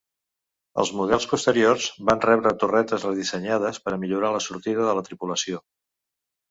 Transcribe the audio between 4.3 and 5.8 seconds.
la sortida de la tripulació.